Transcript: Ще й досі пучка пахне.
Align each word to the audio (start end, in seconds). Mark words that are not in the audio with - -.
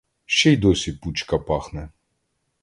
Ще 0.25 0.53
й 0.53 0.57
досі 0.57 0.93
пучка 0.93 1.37
пахне. 1.39 1.89